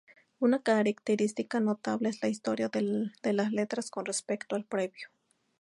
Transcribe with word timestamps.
Una 0.39 0.63
característica 0.63 1.59
notable 1.59 2.09
es 2.09 2.23
la 2.23 2.29
historia 2.29 2.69
de 2.69 3.33
las 3.33 3.51
letras 3.51 3.91
con 3.91 4.03
respecto 4.03 4.55
al 4.55 4.65
previo'. 4.65 5.09